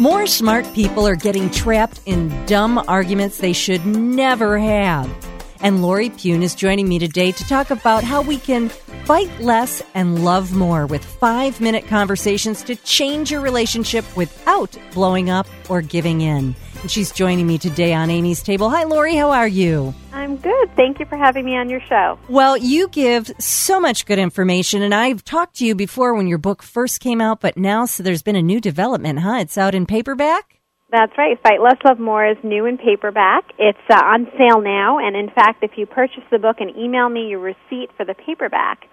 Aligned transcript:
More 0.00 0.26
smart 0.26 0.64
people 0.72 1.06
are 1.06 1.14
getting 1.14 1.50
trapped 1.50 2.00
in 2.06 2.30
dumb 2.46 2.82
arguments 2.88 3.36
they 3.36 3.52
should 3.52 3.84
never 3.84 4.58
have. 4.58 5.14
And 5.60 5.82
Laurie 5.82 6.08
Puhn 6.08 6.42
is 6.42 6.54
joining 6.54 6.88
me 6.88 6.98
today 6.98 7.32
to 7.32 7.44
talk 7.46 7.70
about 7.70 8.02
how 8.02 8.22
we 8.22 8.38
can 8.38 8.70
fight 9.04 9.28
less 9.40 9.82
and 9.92 10.24
love 10.24 10.54
more 10.54 10.86
with 10.86 11.04
five 11.04 11.60
minute 11.60 11.86
conversations 11.86 12.62
to 12.62 12.76
change 12.76 13.30
your 13.30 13.42
relationship 13.42 14.06
without 14.16 14.74
blowing 14.94 15.28
up 15.28 15.46
or 15.68 15.82
giving 15.82 16.22
in. 16.22 16.56
And 16.80 16.90
she's 16.90 17.12
joining 17.12 17.46
me 17.46 17.58
today 17.58 17.92
on 17.92 18.08
Amy's 18.08 18.42
Table. 18.42 18.70
Hi, 18.70 18.84
Laurie. 18.84 19.14
How 19.14 19.30
are 19.32 19.46
you? 19.46 19.92
I'm 20.14 20.36
good. 20.38 20.70
Thank 20.76 20.98
you 20.98 21.04
for 21.04 21.18
having 21.18 21.44
me 21.44 21.54
on 21.54 21.68
your 21.68 21.80
show. 21.80 22.18
Well, 22.28 22.56
you 22.56 22.88
give 22.88 23.30
so 23.38 23.78
much 23.78 24.06
good 24.06 24.18
information, 24.18 24.80
and 24.80 24.94
I've 24.94 25.22
talked 25.22 25.56
to 25.56 25.66
you 25.66 25.74
before 25.74 26.14
when 26.14 26.26
your 26.26 26.38
book 26.38 26.62
first 26.62 27.00
came 27.00 27.20
out, 27.20 27.40
but 27.40 27.58
now 27.58 27.84
so 27.84 28.02
there's 28.02 28.22
been 28.22 28.36
a 28.36 28.42
new 28.42 28.60
development, 28.62 29.18
huh? 29.18 29.38
It's 29.40 29.58
out 29.58 29.74
in 29.74 29.84
paperback? 29.84 30.58
That's 30.90 31.12
right. 31.18 31.40
Fight 31.42 31.60
Less, 31.60 31.76
Love 31.84 32.00
More 32.00 32.26
is 32.26 32.38
new 32.42 32.64
in 32.64 32.78
paperback. 32.78 33.44
It's 33.58 33.78
uh, 33.90 34.00
on 34.02 34.26
sale 34.38 34.62
now, 34.62 34.98
and 34.98 35.14
in 35.16 35.28
fact, 35.28 35.62
if 35.62 35.72
you 35.76 35.84
purchase 35.84 36.24
the 36.30 36.38
book 36.38 36.56
and 36.60 36.74
email 36.76 37.10
me 37.10 37.28
your 37.28 37.40
receipt 37.40 37.90
for 37.96 38.06
the 38.06 38.14
paperback 38.14 38.86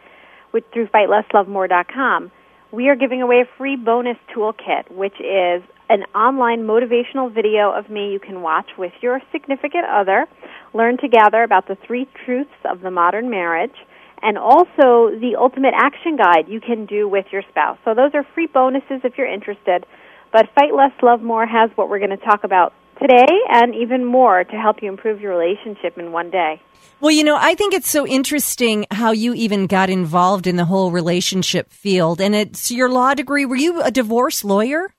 with, 0.52 0.66
through 0.74 0.88
FightLessLoveMore.com, 0.88 2.32
we 2.72 2.90
are 2.90 2.96
giving 2.96 3.22
away 3.22 3.42
a 3.42 3.58
free 3.58 3.78
bonus 3.78 4.18
toolkit, 4.36 4.92
which 4.92 5.16
is 5.22 5.64
an 5.90 6.04
online 6.16 6.64
motivational 6.64 7.34
video 7.34 7.72
of 7.72 7.90
me 7.90 8.12
you 8.12 8.20
can 8.20 8.42
watch 8.42 8.70
with 8.78 8.92
your 9.02 9.22
significant 9.32 9.86
other, 9.86 10.26
learn 10.74 10.98
together 10.98 11.44
about 11.44 11.68
the 11.68 11.78
three 11.88 12.08
truths 12.26 12.50
of 12.70 12.82
the 12.82 12.92
modern 12.92 13.30
marriage, 13.30 13.76
and 14.22 14.38
also 14.38 15.12
the 15.20 15.36
ultimate 15.38 15.74
action 15.76 16.18
guide 16.18 16.48
you 16.48 16.60
can 16.60 16.86
do 16.86 17.08
with 17.08 17.26
your 17.32 17.44
spouse. 17.50 17.78
So 17.86 17.94
those 17.94 18.12
are 18.14 18.26
free 18.34 18.48
bonuses 18.48 19.02
if 19.04 19.18
you're 19.18 19.32
interested. 19.32 19.86
But 20.34 20.48
Fight 20.56 20.74
Less, 20.76 20.92
Love 21.02 21.22
More 21.22 21.46
has 21.46 21.70
what 21.76 21.90
we're 21.90 22.00
going 22.00 22.18
to 22.18 22.26
talk 22.26 22.44
about 22.44 22.74
today 23.00 23.28
and 23.50 23.76
even 23.76 24.04
more 24.04 24.44
to 24.44 24.56
help 24.56 24.82
you 24.82 24.90
improve 24.90 25.22
your 25.22 25.38
relationship 25.38 25.98
in 25.98 26.12
one 26.12 26.32
day. 26.32 26.62
Well, 27.00 27.12
you 27.12 27.24
know, 27.24 27.38
I 27.40 27.54
think 27.54 27.76
it's 27.76 27.90
so 27.90 28.08
interesting 28.08 28.88
how 28.90 29.12
you 29.12 29.34
even 29.36 29.68
got 29.68 29.90
involved 29.90 30.48
in 30.48 30.56
the 30.56 30.66
whole 30.66 30.92
relationship 30.92 31.72
field. 31.72 32.20
And 32.20 32.34
it's 32.34 32.72
your 32.72 32.90
law 32.90 33.14
degree. 33.14 33.46
Were 33.46 33.56
you 33.56 33.82
a 33.84 33.92
divorce 33.92 34.44
lawyer? 34.44 34.92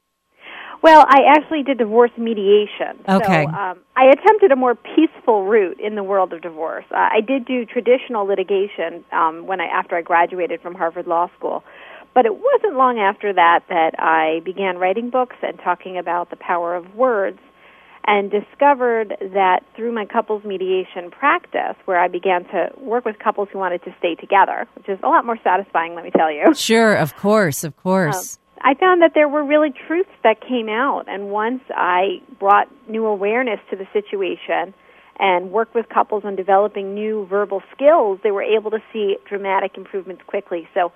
Well, 0.81 1.05
I 1.09 1.23
actually 1.37 1.65
did 1.65 1.79
divorce 1.79 2.13
mediation. 2.17 2.99
Okay. 3.09 3.45
So 3.45 3.51
um, 3.51 3.79
I 3.97 4.07
attempted 4.07 4.53
a 4.53 4.57
more 4.57 4.75
peaceful 4.75 5.45
route 5.45 5.81
in 5.81 5.97
the 5.97 6.05
world 6.05 6.33
of 6.33 6.43
divorce. 6.43 6.85
Uh, 6.91 7.09
I 7.13 7.21
did 7.21 7.45
do 7.45 7.65
traditional 7.65 8.25
litigation 8.27 9.05
um, 9.13 9.47
when 9.47 9.61
I 9.61 9.67
after 9.67 9.97
I 9.97 10.03
graduated 10.03 10.61
from 10.61 10.75
Harvard 10.75 11.07
Law 11.07 11.31
School, 11.37 11.65
but 12.15 12.27
it 12.27 12.35
wasn't 12.35 12.77
long 12.77 12.99
after 12.99 13.33
that 13.33 13.65
that 13.69 13.99
I 13.99 14.41
began 14.45 14.79
writing 14.79 15.11
books 15.11 15.37
and 15.43 15.59
talking 15.59 15.99
about 15.99 16.31
the 16.31 16.37
power 16.37 16.77
of 16.77 16.95
words, 16.95 17.41
and 18.07 18.31
discovered 18.31 19.17
that 19.21 19.65
through 19.77 19.93
my 19.93 20.07
couples 20.07 20.43
mediation 20.43 21.11
practice, 21.11 21.77
where 21.85 22.01
I 22.01 22.09
began 22.09 22.45
to 22.47 22.71
work 22.79 23.05
with 23.05 23.19
couples 23.19 23.49
who 23.53 23.59
wanted 23.59 23.85
to 23.85 23.95
stay 23.99 24.15
together, 24.15 24.67
which 24.77 24.89
is 24.89 24.99
a 25.03 25.09
lot 25.09 25.27
more 25.27 25.39
satisfying, 25.45 25.95
let 25.95 26.05
me 26.05 26.11
tell 26.11 26.33
you. 26.33 26.55
Sure, 26.55 26.95
of 26.95 27.17
course, 27.17 27.65
of 27.65 27.77
course. 27.77 28.39
Um, 28.39 28.48
I 28.63 28.75
found 28.75 29.03
that 29.03 29.13
there 29.15 29.29
were 29.29 29.45
really 29.45 29.73
truths 29.87 30.11
that 30.25 30.41
came 30.41 30.69
out, 30.69 31.05
and 31.07 31.31
once 31.31 31.63
I 31.71 32.21
brought 32.39 32.69
new 32.89 33.07
awareness 33.07 33.61
to 33.71 33.77
the 33.77 33.87
situation 33.93 34.75
and 35.19 35.51
worked 35.51 35.75
with 35.75 35.89
couples 35.89 36.25
on 36.25 36.37
developing 36.37 36.95
new 36.95 37.27
verbal 37.27 37.63
skills, 37.75 38.21
they 38.23 38.31
were 38.31 38.43
able 38.43 38.71
to 38.71 38.79
see 38.93 39.17
dramatic 39.29 39.77
improvements 39.77 40.23
quickly. 40.27 40.69
So, 40.75 40.93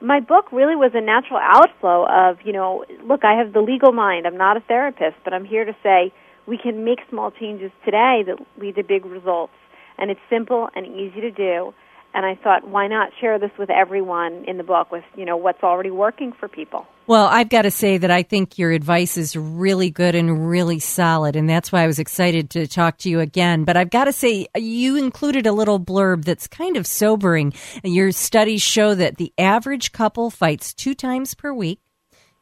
my 0.00 0.20
book 0.20 0.52
really 0.52 0.76
was 0.76 0.92
a 0.94 1.00
natural 1.00 1.40
outflow 1.42 2.06
of, 2.08 2.38
you 2.44 2.52
know, 2.52 2.84
look, 3.02 3.24
I 3.24 3.36
have 3.36 3.52
the 3.52 3.60
legal 3.60 3.90
mind. 3.90 4.28
I'm 4.28 4.36
not 4.36 4.56
a 4.56 4.60
therapist, 4.60 5.16
but 5.24 5.34
I'm 5.34 5.44
here 5.44 5.64
to 5.64 5.74
say 5.82 6.12
we 6.46 6.56
can 6.56 6.84
make 6.84 7.00
small 7.10 7.32
changes 7.32 7.72
today 7.84 8.22
that 8.26 8.36
lead 8.58 8.76
to 8.76 8.84
big 8.84 9.04
results. 9.04 9.54
And 9.98 10.08
it's 10.08 10.20
simple 10.30 10.68
and 10.76 10.86
easy 10.86 11.20
to 11.22 11.32
do 11.32 11.74
and 12.14 12.24
I 12.24 12.34
thought, 12.42 12.66
why 12.66 12.88
not 12.88 13.10
share 13.20 13.38
this 13.38 13.50
with 13.58 13.70
everyone 13.70 14.44
in 14.46 14.56
the 14.56 14.64
book 14.64 14.90
with, 14.90 15.04
you 15.14 15.24
know, 15.24 15.36
what's 15.36 15.62
already 15.62 15.90
working 15.90 16.32
for 16.32 16.48
people? 16.48 16.86
Well, 17.08 17.26
I've 17.26 17.48
got 17.48 17.62
to 17.62 17.70
say 17.70 17.96
that 17.96 18.10
I 18.10 18.22
think 18.22 18.58
your 18.58 18.70
advice 18.70 19.16
is 19.16 19.34
really 19.34 19.88
good 19.88 20.14
and 20.14 20.50
really 20.50 20.78
solid, 20.78 21.36
and 21.36 21.48
that's 21.48 21.72
why 21.72 21.82
I 21.82 21.86
was 21.86 21.98
excited 21.98 22.50
to 22.50 22.66
talk 22.66 22.98
to 22.98 23.08
you 23.08 23.20
again. 23.20 23.64
But 23.64 23.78
I've 23.78 23.88
got 23.88 24.04
to 24.04 24.12
say, 24.12 24.46
you 24.54 24.96
included 24.96 25.46
a 25.46 25.52
little 25.52 25.80
blurb 25.80 26.26
that's 26.26 26.46
kind 26.46 26.76
of 26.76 26.86
sobering. 26.86 27.54
Your 27.82 28.12
studies 28.12 28.60
show 28.60 28.94
that 28.94 29.16
the 29.16 29.32
average 29.38 29.92
couple 29.92 30.28
fights 30.28 30.74
two 30.74 30.94
times 30.94 31.32
per 31.32 31.50
week 31.50 31.80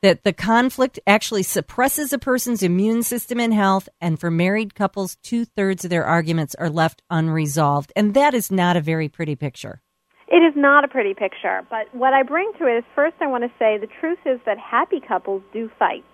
that 0.03 0.25
the 0.25 0.33
conflict 0.33 0.99
actually 1.07 1.45
suppresses 1.45 2.13
a 2.13 2.19
person's 2.19 2.65
immune 2.65 3.05
system 3.05 3.39
and 3.39 3.55
health. 3.55 3.89
And 4.01 4.19
for 4.19 4.33
married 4.33 4.75
couples, 4.75 5.15
two 5.23 5.45
thirds 5.45 5.85
of 5.85 5.91
their 5.91 6.05
arguments 6.05 6.57
are 6.57 6.71
left 6.71 7.03
unresolved. 7.09 7.93
And 7.95 8.15
that 8.15 8.35
is 8.35 8.51
not 8.51 8.77
a 8.77 8.81
very 8.81 9.09
pretty 9.09 9.37
picture. 9.37 9.81
It 10.29 10.43
is 10.43 10.55
not 10.57 10.85
a 10.85 10.89
pretty 10.89 11.15
picture. 11.15 11.65
But 11.71 11.95
what 11.95 12.13
I 12.13 12.23
bring 12.23 12.51
to 12.59 12.67
it 12.67 12.79
is 12.79 12.85
first, 12.95 13.15
I 13.21 13.27
want 13.29 13.45
to 13.45 13.51
say 13.59 13.79
the 13.79 13.89
truth 14.01 14.19
is 14.27 14.41
that 14.45 14.59
happy 14.59 15.01
couples 15.01 15.43
do 15.53 15.71
fight. 15.79 16.05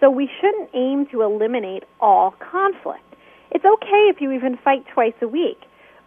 So 0.00 0.10
we 0.10 0.28
shouldn't 0.40 0.70
aim 0.74 1.06
to 1.12 1.22
eliminate 1.22 1.84
all 2.00 2.34
conflict. 2.40 3.04
It's 3.50 3.64
okay 3.64 4.08
if 4.08 4.20
you 4.20 4.32
even 4.32 4.56
fight 4.56 4.84
twice 4.92 5.14
a 5.20 5.28
week. 5.28 5.58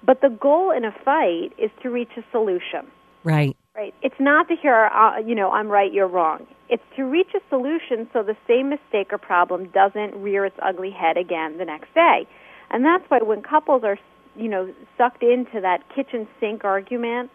But 0.03 0.21
the 0.21 0.29
goal 0.29 0.71
in 0.71 0.85
a 0.85 0.91
fight 0.91 1.53
is 1.57 1.71
to 1.83 1.89
reach 1.89 2.09
a 2.17 2.23
solution. 2.31 2.87
Right. 3.23 3.55
Right. 3.75 3.93
It's 4.01 4.19
not 4.19 4.47
to 4.47 4.55
hear, 4.55 4.85
uh, 4.85 5.19
you 5.19 5.35
know, 5.35 5.51
I'm 5.51 5.67
right, 5.67 5.91
you're 5.91 6.07
wrong. 6.07 6.47
It's 6.69 6.83
to 6.95 7.03
reach 7.03 7.31
a 7.35 7.41
solution 7.49 8.07
so 8.13 8.23
the 8.23 8.37
same 8.47 8.69
mistake 8.69 9.11
or 9.11 9.17
problem 9.17 9.67
doesn't 9.69 10.15
rear 10.15 10.45
its 10.45 10.55
ugly 10.61 10.91
head 10.91 11.17
again 11.17 11.57
the 11.57 11.65
next 11.65 11.93
day. 11.93 12.25
And 12.71 12.85
that's 12.85 13.03
why 13.09 13.19
when 13.19 13.41
couples 13.41 13.83
are, 13.83 13.97
you 14.35 14.47
know, 14.47 14.73
sucked 14.97 15.23
into 15.23 15.59
that 15.61 15.83
kitchen 15.93 16.27
sink 16.39 16.63
argument 16.63 17.29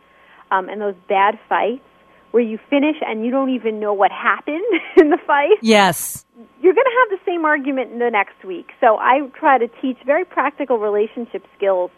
um, 0.51 0.69
and 0.69 0.81
those 0.81 0.95
bad 1.09 1.39
fights 1.49 1.83
where 2.31 2.43
you 2.43 2.59
finish 2.69 2.97
and 3.05 3.25
you 3.25 3.31
don't 3.31 3.51
even 3.51 3.81
know 3.81 3.93
what 3.93 4.13
happened 4.13 4.63
in 4.97 5.11
the 5.11 5.19
fight. 5.27 5.59
Yes. 5.63 6.25
You're 6.61 6.75
going 6.75 6.87
to 6.87 7.11
have 7.11 7.19
the 7.19 7.25
same 7.27 7.45
argument 7.45 7.93
in 7.93 7.99
the 7.99 8.11
next 8.11 8.45
week. 8.45 8.71
So 8.81 8.99
I 8.99 9.21
try 9.39 9.59
to 9.59 9.69
teach 9.83 9.99
very 10.07 10.25
practical 10.25 10.79
relationship 10.79 11.45
skills 11.57 11.91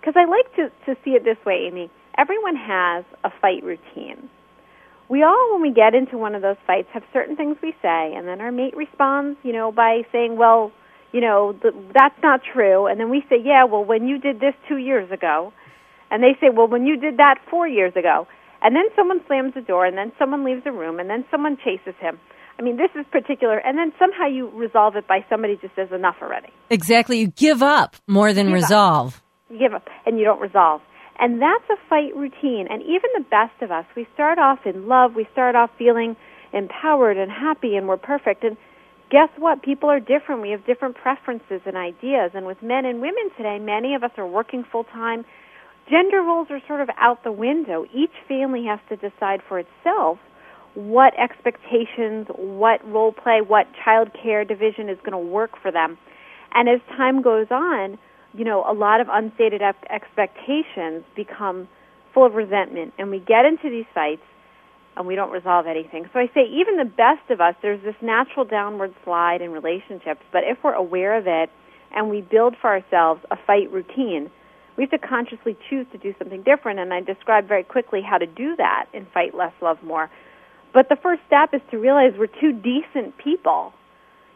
because 0.00 0.14
I 0.16 0.26
like 0.26 0.54
to, 0.56 0.70
to 0.86 1.00
see 1.04 1.12
it 1.12 1.24
this 1.24 1.38
way, 1.46 1.66
Amy 1.66 1.90
everyone 2.20 2.56
has 2.56 3.04
a 3.24 3.30
fight 3.40 3.62
routine. 3.62 4.28
We 5.08 5.22
all, 5.22 5.52
when 5.52 5.62
we 5.62 5.72
get 5.72 5.94
into 5.94 6.18
one 6.18 6.34
of 6.34 6.42
those 6.42 6.56
fights, 6.66 6.88
have 6.92 7.02
certain 7.12 7.34
things 7.34 7.56
we 7.62 7.72
say, 7.82 8.14
and 8.14 8.28
then 8.28 8.40
our 8.40 8.52
mate 8.52 8.76
responds, 8.76 9.38
you 9.42 9.52
know, 9.52 9.72
by 9.72 10.02
saying, 10.12 10.36
well, 10.36 10.70
you 11.12 11.20
know, 11.20 11.52
the, 11.52 11.72
that's 11.92 12.14
not 12.22 12.40
true. 12.52 12.86
And 12.86 13.00
then 13.00 13.10
we 13.10 13.24
say, 13.28 13.36
yeah, 13.42 13.64
well, 13.64 13.84
when 13.84 14.06
you 14.06 14.18
did 14.18 14.38
this 14.38 14.54
two 14.68 14.76
years 14.76 15.10
ago. 15.10 15.52
And 16.10 16.22
they 16.22 16.36
say, 16.40 16.48
well, 16.52 16.68
when 16.68 16.86
you 16.86 16.96
did 16.96 17.16
that 17.18 17.36
four 17.50 17.68
years 17.68 17.92
ago. 17.96 18.26
And 18.62 18.76
then 18.76 18.84
someone 18.94 19.20
slams 19.26 19.54
the 19.54 19.62
door, 19.62 19.86
and 19.86 19.96
then 19.96 20.12
someone 20.18 20.44
leaves 20.44 20.64
the 20.64 20.72
room, 20.72 21.00
and 21.00 21.08
then 21.08 21.24
someone 21.30 21.56
chases 21.56 21.94
him. 21.98 22.18
I 22.58 22.62
mean, 22.62 22.76
this 22.76 22.90
is 22.94 23.06
particular, 23.10 23.56
and 23.56 23.78
then 23.78 23.90
somehow 23.98 24.26
you 24.26 24.50
resolve 24.50 24.96
it 24.96 25.08
by 25.08 25.24
somebody 25.30 25.56
just 25.56 25.74
says 25.74 25.88
enough 25.92 26.16
already. 26.20 26.48
Exactly. 26.68 27.18
You 27.18 27.28
give 27.28 27.62
up 27.62 27.96
more 28.06 28.34
than 28.34 28.48
give 28.48 28.54
resolve. 28.54 29.16
Up. 29.16 29.22
You 29.48 29.58
give 29.58 29.72
up, 29.72 29.88
and 30.04 30.18
you 30.18 30.26
don't 30.26 30.42
resolve. 30.42 30.82
And 31.18 31.40
that's 31.40 31.64
a 31.70 31.76
fight 31.88 32.16
routine. 32.16 32.66
And 32.68 32.82
even 32.82 33.08
the 33.14 33.24
best 33.30 33.62
of 33.62 33.70
us, 33.70 33.84
we 33.94 34.06
start 34.14 34.38
off 34.38 34.60
in 34.64 34.88
love, 34.88 35.14
we 35.14 35.26
start 35.32 35.54
off 35.54 35.70
feeling 35.78 36.16
empowered 36.52 37.18
and 37.18 37.30
happy 37.30 37.76
and 37.76 37.86
we're 37.86 37.98
perfect. 37.98 38.42
And 38.42 38.56
guess 39.10 39.28
what? 39.38 39.62
People 39.62 39.90
are 39.90 40.00
different. 40.00 40.40
We 40.40 40.50
have 40.50 40.64
different 40.64 40.96
preferences 40.96 41.60
and 41.66 41.76
ideas. 41.76 42.30
And 42.34 42.46
with 42.46 42.62
men 42.62 42.86
and 42.86 43.02
women 43.02 43.30
today, 43.36 43.58
many 43.58 43.94
of 43.94 44.02
us 44.02 44.12
are 44.16 44.26
working 44.26 44.64
full 44.64 44.84
time. 44.84 45.26
Gender 45.88 46.22
roles 46.22 46.48
are 46.50 46.60
sort 46.66 46.80
of 46.80 46.88
out 46.98 47.24
the 47.24 47.32
window. 47.32 47.84
Each 47.92 48.12
family 48.28 48.66
has 48.66 48.78
to 48.88 48.96
decide 48.96 49.40
for 49.48 49.58
itself 49.58 50.18
what 50.74 51.12
expectations, 51.18 52.26
what 52.36 52.86
role 52.88 53.12
play, 53.12 53.40
what 53.40 53.66
child 53.84 54.10
care 54.22 54.44
division 54.44 54.88
is 54.88 54.98
going 54.98 55.12
to 55.12 55.18
work 55.18 55.50
for 55.60 55.72
them. 55.72 55.98
And 56.52 56.68
as 56.68 56.80
time 56.96 57.22
goes 57.22 57.48
on, 57.50 57.98
you 58.34 58.44
know, 58.44 58.64
a 58.68 58.72
lot 58.72 59.00
of 59.00 59.08
unstated 59.10 59.62
expectations 59.62 61.04
become 61.16 61.68
full 62.14 62.26
of 62.26 62.34
resentment, 62.34 62.92
and 62.98 63.10
we 63.10 63.18
get 63.18 63.44
into 63.44 63.70
these 63.70 63.86
fights 63.94 64.22
and 64.96 65.06
we 65.06 65.14
don't 65.14 65.30
resolve 65.30 65.66
anything. 65.66 66.08
So 66.12 66.18
I 66.18 66.26
say, 66.34 66.42
even 66.50 66.76
the 66.76 66.84
best 66.84 67.30
of 67.30 67.40
us, 67.40 67.54
there's 67.62 67.82
this 67.82 67.94
natural 68.02 68.44
downward 68.44 68.94
slide 69.04 69.40
in 69.40 69.50
relationships, 69.52 70.20
but 70.32 70.42
if 70.44 70.58
we're 70.62 70.74
aware 70.74 71.16
of 71.16 71.26
it 71.26 71.50
and 71.94 72.10
we 72.10 72.20
build 72.20 72.56
for 72.60 72.68
ourselves 72.68 73.22
a 73.30 73.36
fight 73.46 73.70
routine, 73.72 74.30
we 74.80 74.86
have 74.90 74.98
to 74.98 75.06
consciously 75.06 75.58
choose 75.68 75.86
to 75.92 75.98
do 75.98 76.14
something 76.18 76.42
different, 76.42 76.78
and 76.80 76.90
I 76.90 77.02
describe 77.02 77.46
very 77.46 77.64
quickly 77.64 78.00
how 78.00 78.16
to 78.16 78.24
do 78.24 78.56
that 78.56 78.86
in 78.94 79.04
Fight 79.12 79.34
Less, 79.34 79.52
Love 79.60 79.82
More. 79.82 80.08
But 80.72 80.88
the 80.88 80.96
first 80.96 81.20
step 81.26 81.52
is 81.52 81.60
to 81.70 81.76
realize 81.76 82.14
we're 82.16 82.28
two 82.28 82.54
decent 82.54 83.18
people 83.18 83.74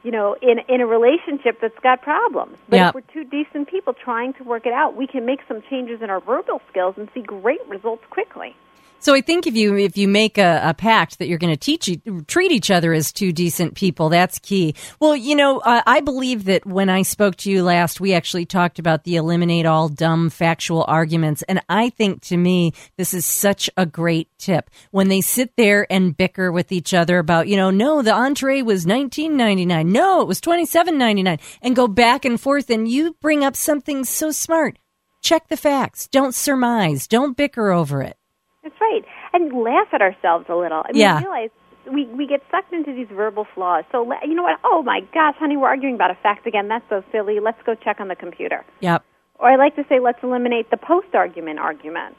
you 0.03 0.11
know, 0.11 0.37
in 0.43 0.59
in 0.69 0.83
a 0.83 0.87
relationship 0.87 1.63
that's 1.63 1.79
got 1.83 2.03
problems. 2.03 2.59
But 2.69 2.77
yep. 2.77 2.89
if 2.89 2.95
we're 2.95 3.13
two 3.15 3.25
decent 3.25 3.71
people 3.71 3.95
trying 3.95 4.35
to 4.35 4.45
work 4.45 4.67
it 4.67 4.75
out, 4.75 4.95
we 4.95 5.07
can 5.07 5.25
make 5.25 5.41
some 5.49 5.63
changes 5.71 6.03
in 6.03 6.11
our 6.11 6.21
verbal 6.21 6.61
skills 6.69 6.97
and 6.99 7.09
see 7.15 7.23
great 7.23 7.67
results 7.71 8.05
quickly. 8.11 8.55
So 9.05 9.13
I 9.13 9.21
think 9.21 9.47
if 9.47 9.55
you 9.55 9.77
if 9.77 9.99
you 9.99 10.09
make 10.09 10.39
a, 10.39 10.63
a 10.65 10.73
pact 10.73 11.19
that 11.19 11.29
you're 11.29 11.37
going 11.37 11.55
to 11.55 11.59
teach 11.59 11.91
treat 12.27 12.53
each 12.53 12.71
other 12.71 12.95
as 12.95 13.13
two 13.13 13.33
decent 13.33 13.75
people, 13.75 14.09
that's 14.09 14.39
key. 14.39 14.75
Well, 14.99 15.15
you 15.15 15.37
know, 15.37 15.59
uh, 15.59 15.83
I 15.87 16.01
believe 16.01 16.47
that 16.47 16.65
when 16.65 16.89
I 16.89 17.03
spoke 17.03 17.37
to 17.37 17.51
you 17.51 17.63
last, 17.63 18.01
we 18.01 18.15
actually 18.15 18.47
talked 18.47 18.79
about 18.79 19.05
the 19.05 19.17
eliminate 19.17 19.67
all 19.67 19.91
dumb 19.91 20.31
factual 20.31 20.87
arguments, 20.89 21.43
and 21.43 21.61
I 21.69 21.91
think 21.91 22.23
to 22.23 22.39
me 22.39 22.73
this 22.97 23.13
is 23.13 23.27
such 23.27 23.69
a 23.77 23.85
great 23.85 24.31
tip 24.39 24.71
when 24.91 25.09
they 25.09 25.21
sit 25.21 25.55
there 25.59 25.87
and 25.93 26.17
bicker 26.17 26.51
with 26.51 26.73
each 26.73 26.95
other 26.95 27.19
about, 27.19 27.47
you 27.47 27.59
know, 27.59 27.71
no, 27.71 28.01
the 28.01 28.15
entree 28.15 28.63
was 28.63 28.87
19.99, 28.87 29.85
no, 29.85 30.23
it 30.23 30.27
was 30.27 30.41
27.99, 30.41 31.39
and 31.61 31.77
go 31.77 31.87
back 31.87 32.25
and 32.25 32.41
forth, 32.41 32.71
and 32.71 32.89
you 32.89 33.15
bring 33.21 33.45
up 33.45 33.55
something 33.55 34.03
so 34.03 34.31
smart. 34.31 34.79
Check 35.21 35.49
the 35.49 35.59
facts. 35.59 36.09
Don't 36.09 36.35
surmise. 36.35 37.07
Don't 37.07 37.37
bicker 37.37 37.71
over 37.71 38.01
it. 38.01 38.17
That's 38.65 38.81
right. 38.81 39.05
And 39.33 39.53
laugh 39.63 39.89
at 39.93 40.01
ourselves 40.03 40.47
a 40.49 40.57
little. 40.57 40.83
I 40.85 40.93
mean, 40.93 41.01
Yeah. 41.03 41.21
realize 41.21 41.51
we, 41.87 42.07
we 42.07 42.27
get 42.27 42.43
sucked 42.51 42.73
into 42.73 42.93
these 42.95 43.09
verbal 43.13 43.47
flaws. 43.55 43.85
So, 43.93 44.11
you 44.27 44.35
know 44.35 44.43
what? 44.43 44.59
Oh 44.65 44.83
my 44.83 45.01
gosh, 45.13 45.37
honey, 45.39 45.57
we're 45.57 45.69
arguing 45.69 45.95
about 45.95 46.11
a 46.11 46.15
fact 46.17 46.47
again. 46.47 46.67
That's 46.69 46.89
so 46.89 47.05
silly. 47.13 47.39
Let's 47.41 47.63
go 47.67 47.75
check 47.75 48.01
on 48.01 48.09
the 48.09 48.17
computer. 48.17 48.65
Yep. 48.81 49.05
Or 49.39 49.51
I 49.51 49.57
like 49.57 49.77
to 49.77 49.85
say, 49.89 50.01
let's 50.01 50.19
eliminate 50.23 50.71
the 50.71 50.79
post 50.79 51.09
argument 51.15 51.59
argument. 51.59 52.17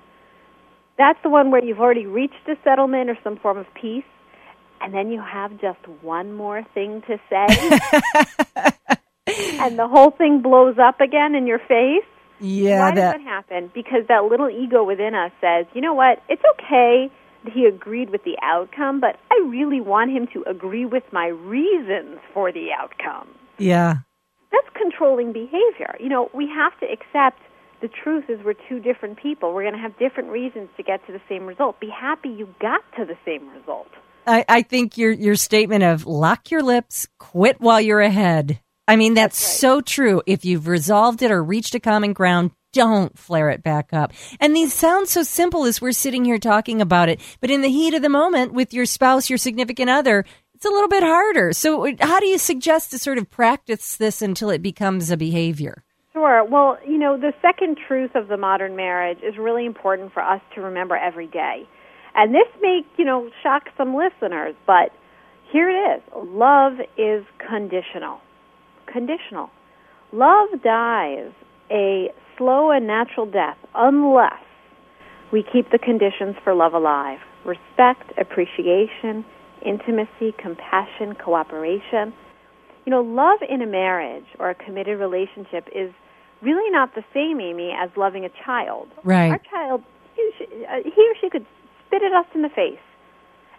That's 0.97 1.17
the 1.23 1.29
one 1.29 1.49
where 1.51 1.63
you've 1.63 1.79
already 1.79 2.05
reached 2.05 2.47
a 2.47 2.55
settlement 2.63 3.09
or 3.09 3.17
some 3.23 3.37
form 3.37 3.57
of 3.57 3.65
peace, 3.73 4.05
and 4.81 4.93
then 4.93 5.09
you 5.09 5.19
have 5.21 5.51
just 5.59 5.79
one 6.01 6.31
more 6.33 6.63
thing 6.73 7.01
to 7.07 7.17
say, 7.29 7.47
and 9.59 9.77
the 9.79 9.87
whole 9.87 10.11
thing 10.11 10.41
blows 10.41 10.77
up 10.77 11.01
again 11.01 11.35
in 11.35 11.47
your 11.47 11.59
face. 11.59 12.05
Yeah, 12.39 12.79
Why 12.79 12.95
that 12.95 12.95
does 12.95 13.13
that 13.13 13.21
happen? 13.21 13.71
Because 13.73 14.07
that 14.07 14.25
little 14.25 14.49
ego 14.49 14.83
within 14.83 15.15
us 15.15 15.31
says, 15.39 15.65
you 15.73 15.81
know 15.81 15.93
what, 15.93 16.21
it's 16.29 16.41
okay 16.59 17.11
that 17.43 17.53
he 17.53 17.65
agreed 17.65 18.09
with 18.09 18.23
the 18.23 18.37
outcome, 18.41 18.99
but 18.99 19.17
I 19.31 19.45
really 19.47 19.79
want 19.79 20.11
him 20.11 20.27
to 20.33 20.43
agree 20.49 20.85
with 20.85 21.03
my 21.11 21.27
reasons 21.27 22.19
for 22.33 22.51
the 22.51 22.69
outcome. 22.77 23.29
yeah. 23.57 23.97
That's 24.51 24.77
controlling 24.77 25.33
behavior. 25.33 25.97
You 25.99 26.07
know, 26.07 26.29
we 26.33 26.47
have 26.47 26.79
to 26.79 26.85
accept 26.85 27.41
the 27.81 27.89
truth 27.89 28.29
is 28.29 28.39
we're 28.45 28.55
two 28.69 28.79
different 28.79 29.21
people. 29.21 29.53
We're 29.53 29.63
going 29.63 29.75
to 29.75 29.81
have 29.81 29.97
different 29.99 30.29
reasons 30.29 30.69
to 30.77 30.83
get 30.83 31.05
to 31.07 31.11
the 31.11 31.21
same 31.27 31.45
result. 31.45 31.79
Be 31.79 31.89
happy 31.89 32.29
you 32.29 32.47
got 32.61 32.81
to 32.97 33.05
the 33.05 33.17
same 33.25 33.49
result. 33.49 33.89
I, 34.25 34.45
I 34.47 34.61
think 34.63 34.97
your 34.97 35.11
your 35.11 35.35
statement 35.35 35.83
of 35.83 36.05
lock 36.05 36.49
your 36.51 36.63
lips, 36.63 37.07
quit 37.19 37.59
while 37.59 37.79
you're 37.79 38.01
ahead. 38.01 38.59
I 38.87 38.95
mean, 38.95 39.13
that's, 39.15 39.39
That's 39.39 39.53
right. 39.53 39.59
so 39.59 39.81
true. 39.81 40.21
If 40.25 40.45
you've 40.45 40.67
resolved 40.67 41.21
it 41.21 41.31
or 41.31 41.43
reached 41.43 41.73
a 41.75 41.79
common 41.79 42.13
ground, 42.13 42.51
don't 42.71 43.17
flare 43.17 43.49
it 43.49 43.63
back 43.63 43.93
up. 43.93 44.11
And 44.39 44.55
these 44.55 44.73
sound 44.73 45.07
so 45.07 45.23
simple 45.23 45.63
as 45.63 45.81
we're 45.81 45.91
sitting 45.93 46.25
here 46.25 46.37
talking 46.37 46.81
about 46.81 47.09
it, 47.09 47.19
but 47.39 47.49
in 47.49 47.61
the 47.61 47.69
heat 47.69 47.93
of 47.93 48.01
the 48.01 48.09
moment 48.09 48.53
with 48.53 48.73
your 48.73 48.85
spouse, 48.85 49.29
your 49.29 49.37
significant 49.37 49.89
other, 49.89 50.25
it's 50.53 50.65
a 50.65 50.69
little 50.69 50.89
bit 50.89 51.03
harder. 51.03 51.53
So, 51.53 51.95
how 51.99 52.19
do 52.19 52.27
you 52.27 52.37
suggest 52.37 52.91
to 52.91 52.99
sort 52.99 53.17
of 53.17 53.29
practice 53.29 53.95
this 53.95 54.21
until 54.21 54.49
it 54.49 54.61
becomes 54.61 55.09
a 55.09 55.17
behavior? 55.17 55.83
Sure. 56.13 56.45
Well, 56.45 56.77
you 56.87 56.97
know, 56.97 57.17
the 57.17 57.33
second 57.41 57.77
truth 57.87 58.11
of 58.15 58.27
the 58.27 58.37
modern 58.37 58.75
marriage 58.75 59.19
is 59.21 59.37
really 59.37 59.65
important 59.65 60.13
for 60.13 60.21
us 60.23 60.41
to 60.55 60.61
remember 60.61 60.95
every 60.95 61.27
day. 61.27 61.67
And 62.13 62.33
this 62.33 62.47
may, 62.61 62.81
you 62.97 63.03
know, 63.03 63.29
shock 63.43 63.63
some 63.77 63.95
listeners, 63.95 64.55
but 64.65 64.91
here 65.51 65.69
it 65.69 65.97
is. 65.97 66.01
Love 66.15 66.73
is 66.97 67.25
conditional. 67.45 68.19
Conditional. 68.95 69.49
Love 70.13 70.47
dies 70.63 71.31
a 71.69 72.13
slow 72.37 72.71
and 72.71 72.87
natural 72.87 73.25
death 73.25 73.57
unless 73.75 74.39
we 75.33 75.43
keep 75.43 75.69
the 75.71 75.77
conditions 75.77 76.37
for 76.45 76.55
love 76.55 76.73
alive. 76.73 77.19
Respect, 77.43 78.17
appreciation, 78.17 79.25
intimacy, 79.65 80.33
compassion, 80.37 81.13
cooperation. 81.21 82.13
You 82.85 82.91
know, 82.91 83.01
love 83.01 83.39
in 83.49 83.61
a 83.61 83.65
marriage 83.65 84.27
or 84.39 84.49
a 84.49 84.55
committed 84.55 84.97
relationship 84.97 85.67
is 85.75 85.91
really 86.41 86.71
not 86.71 86.95
the 86.95 87.03
same, 87.13 87.41
Amy, 87.41 87.73
as 87.77 87.89
loving 87.97 88.23
a 88.23 88.29
child. 88.45 88.87
Right. 89.03 89.31
Our 89.31 89.41
child, 89.51 89.83
he 90.15 90.31
uh, 90.41 90.77
he 90.85 91.01
or 91.01 91.15
she 91.19 91.29
could 91.29 91.45
spit 91.85 92.01
at 92.01 92.13
us 92.13 92.27
in 92.33 92.43
the 92.43 92.49
face, 92.49 92.79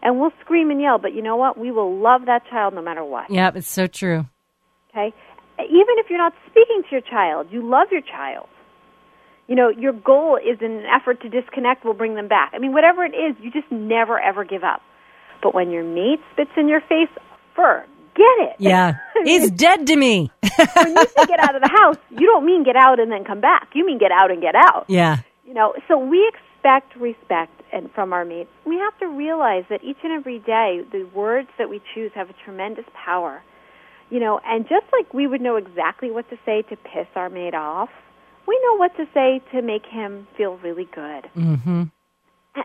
and 0.03 0.19
we'll 0.19 0.33
scream 0.41 0.71
and 0.71 0.81
yell, 0.81 0.97
but 0.97 1.13
you 1.13 1.21
know 1.21 1.37
what? 1.37 1.59
We 1.59 1.71
will 1.73 1.95
love 2.01 2.23
that 2.25 2.47
child 2.49 2.73
no 2.73 2.81
matter 2.81 3.05
what. 3.05 3.31
Yeah, 3.31 3.51
it's 3.55 3.69
so 3.69 3.87
true. 3.87 4.25
Okay? 4.97 5.15
Even 5.59 5.95
if 5.99 6.11
you're 6.11 6.19
not 6.19 6.35
speaking 6.51 6.83
to 6.83 6.89
your 6.91 7.01
child, 7.01 7.49
you 7.51 7.67
love 7.69 7.89
your 7.91 8.03
child. 8.03 8.49
You 9.49 9.55
know, 9.55 9.69
your 9.69 9.93
goal 9.93 10.37
is 10.37 10.59
in 10.61 10.73
an 10.73 10.85
effort 10.87 11.23
to 11.23 11.29
disconnect 11.29 11.85
will 11.85 11.95
bring 11.95 12.15
them 12.15 12.29
back. 12.29 12.53
I 12.53 12.59
mean, 12.59 12.73
whatever 12.73 13.05
it 13.05 13.15
is, 13.15 13.37
you 13.41 13.51
just 13.51 13.71
never 13.71 14.21
ever 14.21 14.45
give 14.45 14.65
up. 14.65 14.83
But 15.43 15.55
when 15.55 15.71
your 15.71 15.85
mate 15.85 16.21
spits 16.33 16.51
in 16.57 16.69
your 16.69 16.81
face, 16.81 17.09
forget 17.55 18.37
it. 18.39 18.57
Yeah. 18.59 18.95
He's 19.25 19.51
dead 19.51 19.87
to 19.87 19.97
me. 19.97 20.31
when 20.43 20.97
you 20.97 21.07
say 21.17 21.27
get 21.27 21.41
out 21.41 21.55
of 21.55 21.63
the 21.63 21.71
house, 21.73 21.97
you 22.11 22.27
don't 22.27 22.45
mean 22.45 22.65
get 22.65 22.77
out 22.77 22.99
and 22.99 23.11
then 23.11 23.25
come 23.25 23.41
back. 23.41 23.69
You 23.75 23.87
mean 23.87 23.99
get 23.99 24.11
out 24.11 24.31
and 24.31 24.41
get 24.41 24.55
out. 24.55 24.87
yeah. 24.89 25.19
You 25.47 25.55
know, 25.55 25.75
so 25.87 25.97
we 25.97 26.29
expect 26.29 26.97
respect 26.97 27.53
and 27.73 27.91
from 27.93 28.13
our 28.13 28.25
mates. 28.25 28.51
We 28.65 28.77
have 28.79 28.99
to 28.99 29.07
realize 29.07 29.65
that 29.71 29.85
each 29.85 29.99
and 30.03 30.13
every 30.13 30.41
day 30.41 30.83
the 30.91 31.05
words 31.15 31.49
that 31.59 31.71
we 31.71 31.81
choose 31.95 32.11
have 32.15 32.29
a 32.31 32.35
tremendous 32.45 32.85
power. 32.95 33.43
You 34.11 34.21
know, 34.21 34.41
and 34.45 34.69
just 34.69 34.87
like 34.93 35.13
we 35.13 35.27
would 35.27 35.41
know 35.41 35.57
exactly 35.57 36.11
what 36.11 36.29
to 36.31 36.39
say 36.47 36.63
to 36.63 36.77
piss 36.77 37.09
our 37.17 37.29
mate 37.29 37.55
off, 37.55 37.91
we 38.47 38.59
know 38.65 38.77
what 38.77 38.97
to 38.97 39.07
say 39.13 39.43
to 39.53 39.63
make 39.63 39.85
him 39.85 40.27
feel 40.37 40.57
really 40.59 40.89
good. 40.95 41.29
Mm-hmm. 41.37 41.83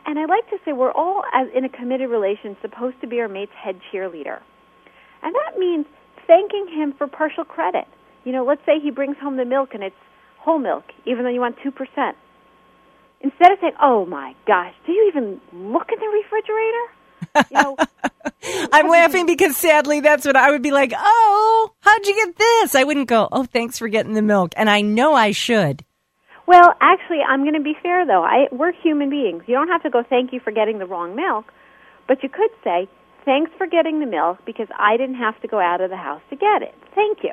And 0.05 0.19
I 0.19 0.25
like 0.25 0.49
to 0.51 0.57
say 0.63 0.71
we're 0.71 0.91
all, 0.91 1.23
as 1.33 1.47
in 1.53 1.65
a 1.65 1.69
committed 1.69 2.09
relation, 2.09 2.55
supposed 2.61 3.01
to 3.01 3.07
be 3.07 3.19
our 3.19 3.27
mate's 3.27 3.51
head 3.53 3.79
cheerleader. 3.91 4.39
And 5.21 5.35
that 5.35 5.59
means 5.59 5.85
thanking 6.27 6.67
him 6.67 6.93
for 6.97 7.07
partial 7.07 7.43
credit. 7.43 7.85
You 8.23 8.31
know, 8.31 8.45
let's 8.45 8.61
say 8.65 8.79
he 8.79 8.91
brings 8.91 9.17
home 9.17 9.37
the 9.37 9.45
milk 9.45 9.73
and 9.73 9.83
it's 9.83 9.95
whole 10.37 10.59
milk, 10.59 10.85
even 11.05 11.23
though 11.23 11.29
you 11.29 11.41
want 11.41 11.57
2%. 11.59 12.13
Instead 13.21 13.51
of 13.51 13.59
saying, 13.59 13.73
oh 13.81 14.05
my 14.05 14.33
gosh, 14.47 14.73
do 14.85 14.93
you 14.93 15.07
even 15.07 15.41
look 15.51 15.89
in 15.91 15.99
the 15.99 16.07
refrigerator? 16.07 16.85
You 17.49 17.61
know, 17.61 17.77
I'm 18.71 18.87
laughing 18.87 19.25
because 19.25 19.57
sadly 19.57 19.99
that's 19.99 20.25
what 20.25 20.35
I 20.35 20.51
would 20.51 20.61
be 20.61 20.71
like, 20.71 20.93
oh, 20.97 21.71
how'd 21.79 22.05
you 22.05 22.15
get 22.15 22.37
this? 22.37 22.75
I 22.75 22.83
wouldn't 22.83 23.07
go, 23.07 23.27
oh, 23.31 23.45
thanks 23.45 23.77
for 23.77 23.87
getting 23.87 24.13
the 24.13 24.21
milk. 24.21 24.53
And 24.55 24.69
I 24.69 24.81
know 24.81 25.13
I 25.13 25.31
should. 25.31 25.83
Well, 26.47 26.73
actually, 26.81 27.19
I'm 27.27 27.41
going 27.43 27.53
to 27.53 27.61
be 27.61 27.75
fair 27.81 28.05
though. 28.05 28.23
I 28.23 28.47
we're 28.51 28.73
human 28.73 29.09
beings. 29.09 29.43
You 29.47 29.55
don't 29.55 29.69
have 29.69 29.83
to 29.83 29.89
go 29.89 30.03
thank 30.07 30.33
you 30.33 30.39
for 30.39 30.51
getting 30.51 30.79
the 30.79 30.85
wrong 30.85 31.15
milk, 31.15 31.45
but 32.07 32.23
you 32.23 32.29
could 32.29 32.49
say 32.63 32.89
thanks 33.25 33.51
for 33.57 33.67
getting 33.67 33.99
the 33.99 34.05
milk 34.05 34.39
because 34.45 34.67
I 34.77 34.97
didn't 34.97 35.15
have 35.15 35.39
to 35.41 35.47
go 35.47 35.59
out 35.59 35.81
of 35.81 35.89
the 35.89 35.97
house 35.97 36.21
to 36.29 36.35
get 36.35 36.61
it. 36.61 36.75
Thank 36.93 37.23
you. 37.23 37.31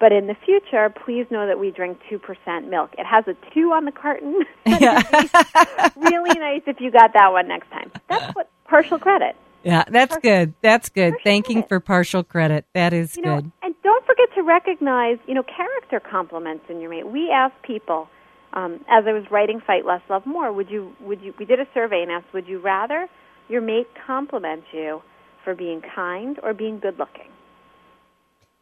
But 0.00 0.12
in 0.12 0.28
the 0.28 0.36
future, 0.44 0.90
please 0.90 1.26
know 1.30 1.46
that 1.46 1.58
we 1.58 1.70
drink 1.72 1.98
2% 2.10 2.68
milk. 2.68 2.94
It 2.96 3.04
has 3.04 3.24
a 3.26 3.34
2 3.52 3.72
on 3.72 3.84
the 3.84 3.92
carton. 3.92 4.44
Yeah. 4.64 5.02
really 5.96 6.38
nice 6.38 6.62
if 6.66 6.80
you 6.80 6.90
got 6.90 7.12
that 7.14 7.32
one 7.32 7.48
next 7.48 7.70
time. 7.70 7.90
That's 8.08 8.34
what 8.34 8.48
partial 8.64 8.98
credit. 8.98 9.34
Yeah, 9.64 9.84
that's 9.88 10.16
good. 10.18 10.54
That's 10.62 10.88
good. 10.88 11.12
Partial 11.12 11.24
Thanking 11.24 11.56
credit. 11.56 11.68
for 11.68 11.80
partial 11.80 12.22
credit. 12.24 12.64
That 12.74 12.92
is 12.92 13.16
You 13.16 13.22
know, 13.22 13.36
good. 13.40 13.52
and 13.62 13.74
don't 13.82 14.04
forget 14.06 14.28
to 14.36 14.42
recognize, 14.42 15.18
you 15.26 15.34
know, 15.34 15.42
character 15.42 16.00
compliments 16.00 16.64
in 16.68 16.80
your 16.80 16.90
mate. 16.90 17.06
We 17.08 17.30
asked 17.30 17.60
people, 17.62 18.08
um, 18.52 18.80
as 18.88 19.04
I 19.06 19.12
was 19.12 19.24
writing 19.30 19.60
"Fight 19.66 19.84
Less, 19.84 20.00
Love 20.08 20.24
More," 20.26 20.52
would 20.52 20.70
you, 20.70 20.92
would 21.00 21.20
you? 21.20 21.34
We 21.38 21.44
did 21.44 21.60
a 21.60 21.66
survey 21.74 22.02
and 22.02 22.10
asked, 22.10 22.32
would 22.32 22.46
you 22.48 22.58
rather 22.58 23.08
your 23.48 23.60
mate 23.60 23.88
compliment 24.06 24.64
you 24.72 25.02
for 25.44 25.54
being 25.54 25.82
kind 25.94 26.38
or 26.42 26.54
being 26.54 26.78
good 26.78 26.98
looking? 26.98 27.30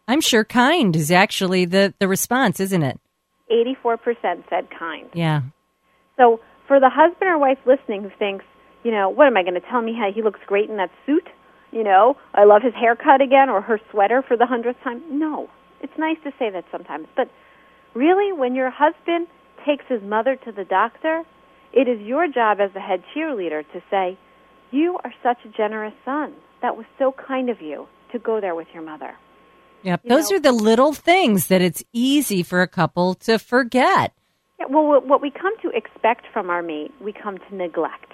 I'm 0.09 0.21
sure 0.21 0.45
kind 0.45 0.95
is 0.95 1.11
actually 1.11 1.65
the, 1.65 1.93
the 1.99 2.07
response, 2.07 2.61
isn't 2.61 2.83
it? 2.83 3.01
Eighty-four 3.51 3.97
percent 3.97 4.45
said 4.49 4.69
kind. 4.77 5.09
Yeah. 5.15 5.43
So 6.17 6.41
for 6.69 6.81
the 6.81 6.91
husband 6.91 7.29
or 7.31 7.39
wife 7.39 7.59
listening 7.67 8.03
who 8.03 8.11
thinks, 8.19 8.45
you 8.87 8.93
know, 8.93 9.09
what 9.09 9.27
am 9.27 9.37
I 9.37 9.43
going 9.43 9.61
to 9.61 9.69
tell 9.69 9.83
me 9.83 9.93
how 10.01 10.13
he 10.15 10.23
looks 10.23 10.39
great 10.47 10.71
in 10.71 10.77
that 10.77 10.93
suit? 11.05 11.27
You 11.73 11.83
know, 11.83 12.17
I 12.35 12.45
love 12.45 12.63
his 12.63 12.73
haircut 12.75 13.21
again 13.21 13.49
or 13.51 13.61
her 13.61 13.81
sweater 13.91 14.23
for 14.23 14.37
the 14.37 14.47
hundredth 14.47 14.81
time. 14.85 15.03
No, 15.11 15.51
it's 15.81 15.99
nice 15.99 16.19
to 16.23 16.31
say 16.39 16.51
that 16.51 16.65
sometimes, 16.71 17.09
but 17.17 17.29
really, 17.95 18.33
when 18.33 18.55
your 18.55 18.71
husband 18.71 19.27
takes 19.67 19.85
his 19.89 20.01
mother 20.03 20.37
to 20.37 20.53
the 20.53 20.65
doctor, 20.65 21.25
it 21.73 21.89
is 21.89 22.01
your 22.01 22.29
job 22.29 22.61
as 22.61 22.71
the 22.75 22.81
head 22.81 23.03
cheerleader 23.13 23.65
to 23.73 23.83
say, 23.91 24.17
"You 24.71 24.99
are 25.03 25.13
such 25.21 25.39
a 25.45 25.49
generous 25.49 25.95
son. 26.05 26.33
That 26.63 26.77
was 26.77 26.87
so 26.97 27.11
kind 27.11 27.51
of 27.51 27.61
you 27.61 27.89
to 28.13 28.21
go 28.21 28.41
there 28.41 28.55
with 28.55 28.69
your 28.73 28.85
mother." 28.85 29.17
Yep. 29.83 30.01
You 30.05 30.11
Those 30.11 30.31
know- 30.31 30.37
are 30.37 30.41
the 30.41 30.53
little 30.53 30.93
things 30.93 31.49
that 31.49 31.61
it's 31.61 31.83
easy 31.93 32.45
for 32.45 32.63
a 32.63 32.69
couple 32.69 33.15
to 33.27 33.39
forget. 33.41 34.13
Yeah, 34.61 34.67
well, 34.71 34.87
what- 34.87 35.07
what 35.07 35.21
we 35.21 35.31
come 35.31 35.55
to 35.63 35.71
expect 35.71 36.27
from 36.33 36.49
our 36.49 36.63
mate, 36.63 36.93
we 37.01 37.13
come 37.13 37.39
to 37.39 37.55
neglect. 37.55 38.13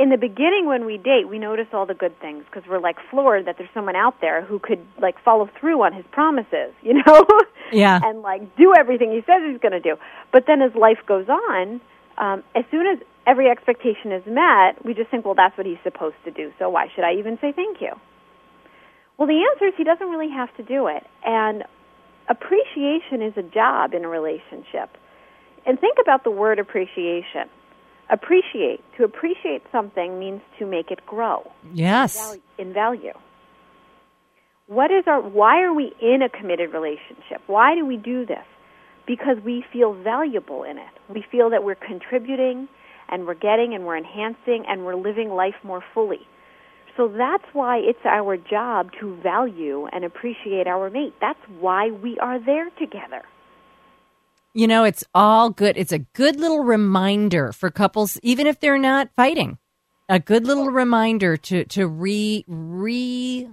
In 0.00 0.08
the 0.08 0.16
beginning, 0.16 0.64
when 0.66 0.86
we 0.86 0.96
date, 0.96 1.28
we 1.28 1.38
notice 1.38 1.66
all 1.74 1.84
the 1.84 1.92
good 1.94 2.18
things 2.20 2.44
because 2.46 2.66
we're 2.66 2.80
like 2.80 2.96
floored 3.10 3.44
that 3.46 3.56
there's 3.58 3.68
someone 3.74 3.96
out 3.96 4.14
there 4.22 4.40
who 4.42 4.58
could 4.58 4.80
like 4.98 5.22
follow 5.22 5.50
through 5.60 5.82
on 5.82 5.92
his 5.92 6.06
promises, 6.10 6.72
you 6.82 6.94
know, 7.06 7.26
Yeah. 7.70 8.00
and 8.02 8.22
like 8.22 8.56
do 8.56 8.72
everything 8.74 9.12
he 9.12 9.20
says 9.26 9.42
he's 9.46 9.60
going 9.60 9.72
to 9.72 9.80
do. 9.80 9.96
But 10.32 10.44
then, 10.46 10.62
as 10.62 10.74
life 10.74 11.00
goes 11.06 11.28
on, 11.28 11.82
um, 12.16 12.42
as 12.54 12.64
soon 12.70 12.86
as 12.86 12.98
every 13.26 13.48
expectation 13.50 14.10
is 14.10 14.24
met, 14.26 14.82
we 14.84 14.94
just 14.94 15.10
think, 15.10 15.26
well, 15.26 15.34
that's 15.34 15.56
what 15.58 15.66
he's 15.66 15.78
supposed 15.84 16.16
to 16.24 16.30
do, 16.30 16.50
so 16.58 16.70
why 16.70 16.88
should 16.94 17.04
I 17.04 17.14
even 17.18 17.38
say 17.42 17.52
thank 17.52 17.82
you? 17.82 17.92
Well, 19.18 19.28
the 19.28 19.44
answer 19.52 19.66
is 19.66 19.74
he 19.76 19.84
doesn't 19.84 20.08
really 20.08 20.30
have 20.30 20.48
to 20.56 20.62
do 20.62 20.86
it. 20.86 21.06
And 21.26 21.64
appreciation 22.28 23.20
is 23.20 23.34
a 23.36 23.42
job 23.42 23.92
in 23.92 24.04
a 24.04 24.08
relationship. 24.08 24.96
And 25.66 25.78
think 25.78 25.98
about 26.00 26.24
the 26.24 26.30
word 26.30 26.58
appreciation. 26.58 27.50
Appreciate. 28.10 28.80
To 28.96 29.04
appreciate 29.04 29.62
something 29.70 30.18
means 30.18 30.40
to 30.58 30.66
make 30.66 30.90
it 30.90 31.04
grow. 31.06 31.50
Yes. 31.72 32.36
In 32.58 32.72
value. 32.72 33.12
What 34.66 34.90
is 34.90 35.04
our 35.06 35.20
why 35.20 35.62
are 35.62 35.72
we 35.72 35.92
in 36.00 36.22
a 36.22 36.28
committed 36.28 36.72
relationship? 36.72 37.42
Why 37.46 37.74
do 37.74 37.86
we 37.86 37.96
do 37.96 38.26
this? 38.26 38.44
Because 39.06 39.36
we 39.44 39.64
feel 39.72 39.94
valuable 39.94 40.62
in 40.62 40.78
it. 40.78 40.92
We 41.08 41.24
feel 41.30 41.50
that 41.50 41.64
we're 41.64 41.74
contributing 41.74 42.68
and 43.08 43.26
we're 43.26 43.34
getting 43.34 43.74
and 43.74 43.84
we're 43.84 43.96
enhancing 43.96 44.64
and 44.68 44.84
we're 44.84 44.94
living 44.94 45.30
life 45.30 45.56
more 45.64 45.82
fully. 45.92 46.26
So 46.96 47.08
that's 47.08 47.44
why 47.52 47.78
it's 47.78 48.04
our 48.04 48.36
job 48.36 48.90
to 49.00 49.16
value 49.16 49.86
and 49.92 50.04
appreciate 50.04 50.66
our 50.66 50.90
mate. 50.90 51.14
That's 51.20 51.40
why 51.58 51.90
we 51.90 52.18
are 52.18 52.38
there 52.38 52.70
together. 52.78 53.22
You 54.52 54.66
know, 54.66 54.84
it's 54.84 55.04
all 55.14 55.50
good. 55.50 55.76
It's 55.76 55.92
a 55.92 56.00
good 56.00 56.40
little 56.40 56.60
reminder 56.60 57.52
for 57.52 57.70
couples, 57.70 58.18
even 58.22 58.46
if 58.46 58.58
they're 58.58 58.78
not 58.78 59.10
fighting. 59.14 59.58
A 60.08 60.18
good 60.18 60.44
little 60.44 60.70
reminder 60.70 61.36
to 61.36 61.64
to 61.66 61.86
re 61.86 62.44
re 62.48 63.48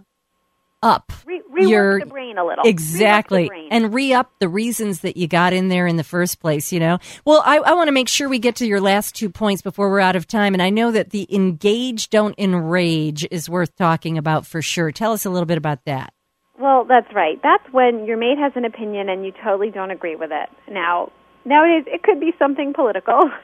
up 0.81 1.11
re- 1.25 1.41
your 1.67 2.05
brain 2.05 2.37
a 2.37 2.45
little. 2.45 2.63
Exactly. 2.65 3.49
and 3.71 3.93
re-up 3.93 4.31
the 4.39 4.47
reasons 4.47 5.01
that 5.01 5.17
you 5.17 5.27
got 5.27 5.53
in 5.53 5.69
there 5.69 5.87
in 5.87 5.97
the 5.97 6.03
first 6.03 6.39
place 6.39 6.71
you 6.71 6.79
know? 6.79 6.99
Well 7.25 7.41
i, 7.45 7.57
I 7.57 7.73
want 7.73 7.87
to 7.87 7.91
make 7.91 8.07
sure 8.07 8.29
we 8.29 8.37
get 8.37 8.57
to 8.57 8.67
your 8.67 8.79
last 8.79 9.15
two 9.15 9.29
points 9.29 9.63
before 9.63 9.89
we're 9.89 9.99
out 9.99 10.15
of 10.15 10.27
time 10.27 10.53
and 10.53 10.61
i 10.61 10.69
know 10.69 10.91
that 10.91 11.09
the 11.09 11.27
engage 11.33 12.09
don't 12.11 12.35
enrage 12.37 13.25
is 13.31 13.49
worth 13.49 13.75
talking 13.75 14.19
about 14.19 14.45
for 14.45 14.61
sure. 14.61 14.91
Tell 14.91 15.13
us 15.13 15.25
a 15.25 15.31
little 15.31 15.47
bit 15.47 15.57
about 15.57 15.83
that 15.85 16.13
well 16.59 16.85
that's 16.85 17.13
right. 17.13 17.39
That's 17.41 17.63
when 17.71 18.05
your 18.05 18.17
mate 18.17 18.37
has 18.37 18.53
an 18.55 18.65
opinion 18.65 19.09
and 19.09 19.25
you 19.25 19.31
totally 19.43 19.69
don't 19.69 19.91
agree 19.91 20.15
with 20.15 20.31
it. 20.31 20.49
Now 20.69 21.11
nowadays 21.45 21.85
it 21.87 22.03
could 22.03 22.19
be 22.19 22.33
something 22.37 22.73
political. 22.73 23.29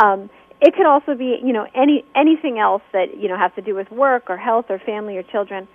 Um, 0.00 0.30
it 0.60 0.74
could 0.76 0.86
also 0.86 1.14
be 1.16 1.38
you 1.42 1.52
know 1.52 1.66
any 1.74 2.04
anything 2.14 2.60
else 2.60 2.80
that 2.92 3.18
you 3.18 3.28
know 3.28 3.36
has 3.36 3.50
to 3.56 3.60
do 3.60 3.74
with 3.74 3.90
work 3.90 4.30
or 4.30 4.36
health 4.36 4.66
or 4.68 4.78
family 4.78 5.16
or 5.16 5.24
children. 5.24 5.66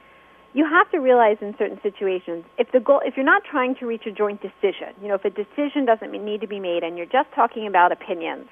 You 0.54 0.66
have 0.66 0.90
to 0.92 1.00
realize 1.00 1.38
in 1.42 1.54
certain 1.60 1.80
situations 1.84 2.46
if 2.58 2.72
the 2.72 2.80
goal 2.80 3.02
if 3.04 3.18
you're 3.18 3.26
not 3.26 3.44
trying 3.44 3.76
to 3.76 3.86
reach 3.86 4.04
a 4.08 4.12
joint 4.12 4.42
decision 4.42 4.96
you 5.02 5.10
know 5.10 5.16
if 5.16 5.26
a 5.26 5.30
decision 5.30 5.86
doesn't 5.86 6.12
need 6.12 6.42
to 6.42 6.48
be 6.48 6.62
made 6.62 6.84
and 6.84 6.96
you're 6.98 7.06
just 7.06 7.30
talking 7.36 7.68
about 7.68 7.92
opinions 7.92 8.48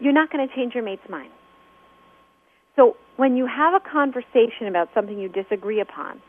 you're 0.00 0.12
not 0.12 0.30
going 0.30 0.46
to 0.46 0.54
change 0.54 0.74
your 0.74 0.82
mate's 0.82 1.08
mind. 1.08 1.30
So 2.76 2.96
when 3.16 3.36
you 3.36 3.46
have 3.46 3.74
a 3.74 3.80
conversation 3.80 4.66
about 4.68 4.88
something 4.94 5.18
you 5.18 5.28
disagree 5.28 5.80
upon 5.80 6.20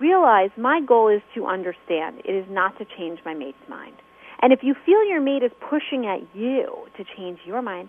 realize 0.00 0.50
my 0.56 0.80
goal 0.80 1.08
is 1.08 1.22
to 1.34 1.46
understand 1.46 2.20
it 2.24 2.32
is 2.32 2.46
not 2.50 2.76
to 2.78 2.84
change 2.96 3.20
my 3.24 3.34
mate's 3.34 3.68
mind 3.68 3.96
and 4.40 4.52
if 4.52 4.62
you 4.62 4.74
feel 4.86 5.04
your 5.08 5.20
mate 5.20 5.42
is 5.42 5.52
pushing 5.68 6.06
at 6.06 6.20
you 6.34 6.86
to 6.96 7.04
change 7.16 7.38
your 7.44 7.62
mind 7.62 7.88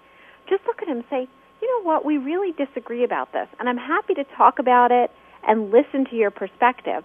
just 0.49 0.63
look 0.65 0.81
at 0.81 0.87
him 0.87 0.97
and 0.97 1.05
say 1.09 1.27
you 1.61 1.67
know 1.67 1.83
what 1.83 2.05
we 2.05 2.17
really 2.17 2.51
disagree 2.53 3.03
about 3.03 3.31
this 3.33 3.47
and 3.59 3.69
i'm 3.69 3.77
happy 3.77 4.13
to 4.13 4.23
talk 4.35 4.59
about 4.59 4.91
it 4.91 5.11
and 5.47 5.71
listen 5.71 6.05
to 6.05 6.15
your 6.15 6.31
perspective. 6.31 7.03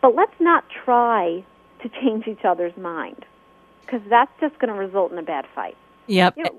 But 0.00 0.14
let's 0.14 0.34
not 0.40 0.64
try 0.84 1.44
to 1.82 1.88
change 1.88 2.26
each 2.26 2.44
other's 2.44 2.76
mind 2.76 3.24
because 3.84 4.00
that's 4.08 4.30
just 4.40 4.58
going 4.58 4.72
to 4.72 4.78
result 4.78 5.12
in 5.12 5.18
a 5.18 5.22
bad 5.22 5.46
fight. 5.54 5.76
Yep. 6.06 6.34
You 6.36 6.44
know, 6.44 6.54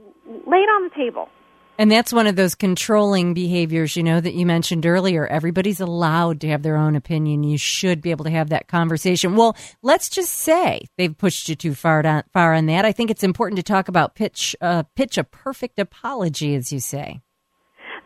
lay 0.48 0.58
it 0.58 0.70
on 0.70 0.84
the 0.84 0.96
table. 0.96 1.30
And 1.77 1.91
that's 1.91 2.13
one 2.13 2.25
of 2.25 2.38
those 2.38 2.55
controlling 2.55 3.34
behaviors, 3.34 3.98
you 3.98 4.03
know, 4.03 4.22
that 4.22 4.34
you 4.34 4.46
mentioned 4.46 4.86
earlier. 4.86 5.27
Everybody's 5.27 5.82
allowed 5.82 6.39
to 6.41 6.48
have 6.48 6.63
their 6.63 6.77
own 6.77 6.96
opinion. 6.96 7.44
You 7.44 7.58
should 7.58 8.01
be 8.01 8.12
able 8.12 8.24
to 8.25 8.32
have 8.32 8.50
that 8.50 8.70
conversation. 8.70 9.36
Well, 9.36 9.58
let's 9.82 10.08
just 10.08 10.32
say 10.32 10.86
they've 10.98 11.17
pushed 11.17 11.50
you 11.50 11.55
too 11.55 11.74
far 11.74 12.05
on, 12.05 12.24
far 12.32 12.53
on 12.53 12.67
that. 12.67 12.86
I 12.86 12.94
think 12.94 13.12
it's 13.12 13.24
important 13.24 13.58
to 13.58 13.63
talk 13.63 13.89
about 13.89 14.15
pitch, 14.15 14.55
uh, 14.62 14.84
pitch 14.96 15.17
a 15.17 15.25
perfect 15.25 15.77
apology, 15.77 16.55
as 16.55 16.72
you 16.72 16.79
say. 16.79 17.20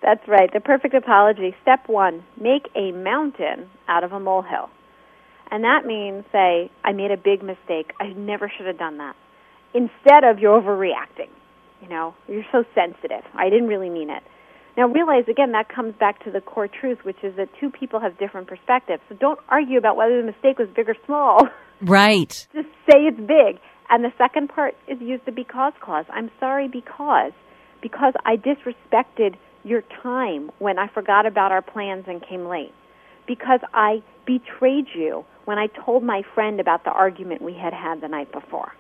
That's 0.02 0.28
right. 0.28 0.52
The 0.52 0.62
perfect 0.62 0.96
apology. 0.96 1.56
Step 1.62 1.88
one 1.88 2.24
make 2.42 2.70
a 2.76 2.92
mountain 2.92 3.70
out 3.88 4.04
of 4.04 4.14
a 4.14 4.20
molehill. 4.20 4.72
And 5.52 5.64
that 5.64 5.86
means 5.86 6.24
say, 6.32 6.72
I 6.84 6.92
made 6.94 7.12
a 7.12 7.18
big 7.18 7.44
mistake. 7.44 7.92
I 8.00 8.14
never 8.14 8.52
should 8.56 8.66
have 8.66 8.80
done 8.80 8.98
that. 8.98 9.16
Instead 9.76 10.24
of 10.24 10.40
you're 10.40 10.60
overreacting. 10.60 11.30
You 11.82 11.90
know, 11.90 12.14
you're 12.28 12.46
so 12.52 12.64
sensitive. 12.76 13.24
I 13.34 13.50
didn't 13.50 13.68
really 13.68 13.90
mean 13.90 14.10
it. 14.10 14.24
Now 14.78 14.88
realize 14.88 15.26
again 15.28 15.52
that 15.54 15.68
comes 15.70 15.96
back 16.00 16.24
to 16.24 16.32
the 16.32 16.42
core 16.42 16.68
truth, 16.68 17.00
which 17.04 17.24
is 17.24 17.36
that 17.38 17.50
two 17.60 17.70
people 17.70 18.00
have 18.00 18.18
different 18.18 18.48
perspectives. 18.48 19.02
So 19.10 19.16
don't 19.16 19.40
argue 19.50 19.78
about 19.78 19.96
whether 19.96 20.22
the 20.22 20.26
mistake 20.26 20.60
was 20.60 20.70
big 20.76 20.90
or 20.90 20.96
small. 21.06 21.48
Right. 21.82 22.46
Just 22.54 22.68
say 22.92 23.08
it's 23.08 23.18
big. 23.18 23.58
And 23.90 24.04
the 24.04 24.12
second 24.18 24.50
part 24.50 24.76
is 24.90 25.00
use 25.00 25.22
the 25.26 25.32
because 25.32 25.72
clause. 25.80 26.04
I'm 26.10 26.30
sorry 26.38 26.68
because 26.68 27.32
because 27.82 28.14
I 28.26 28.36
disrespected 28.36 29.36
your 29.64 29.84
time 30.04 30.52
when 30.60 30.78
I 30.78 30.88
forgot 30.88 31.26
about 31.26 31.52
our 31.54 31.62
plans 31.62 32.06
and 32.08 32.22
came 32.22 32.48
late. 32.48 32.74
Because 33.28 33.62
I 33.74 34.04
betrayed 34.26 34.88
you 34.94 35.24
when 35.46 35.58
I 35.58 35.68
told 35.68 36.04
my 36.04 36.22
friend 36.36 36.60
about 36.60 36.84
the 36.84 36.92
argument 36.92 37.42
we 37.42 37.54
had 37.54 37.74
had 37.74 38.02
the 38.02 38.08
night 38.08 38.32
before. 38.32 38.74